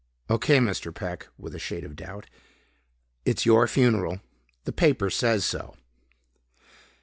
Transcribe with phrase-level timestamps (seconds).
[0.31, 0.91] "Okay, Mr.
[0.91, 2.27] Peck," with a shade of doubt.
[3.23, 4.19] "It's your funeral.
[4.63, 5.75] The paper says so."